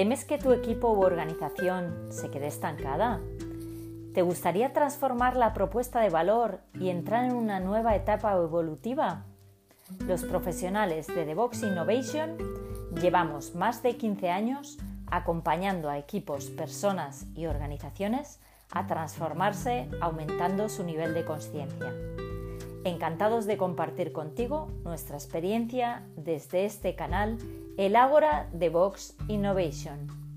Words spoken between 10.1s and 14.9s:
profesionales de DevOps Innovation llevamos más de 15 años